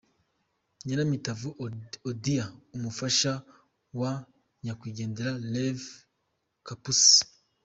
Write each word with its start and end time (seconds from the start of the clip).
Nyiramitavu 0.85 1.49
Odia 2.09 2.45
umufasha 2.75 3.31
wa 3.99 4.11
nyakwigendera 4.63 5.31
Rev 5.53 5.79
Gapusi. 6.65 7.19